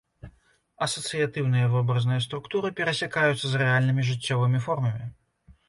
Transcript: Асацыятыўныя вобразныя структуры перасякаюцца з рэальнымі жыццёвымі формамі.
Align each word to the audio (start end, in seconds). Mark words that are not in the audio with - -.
Асацыятыўныя 0.85 1.65
вобразныя 1.75 2.23
структуры 2.27 2.73
перасякаюцца 2.81 3.39
з 3.47 3.53
рэальнымі 3.65 4.09
жыццёвымі 4.11 4.67
формамі. 4.69 5.05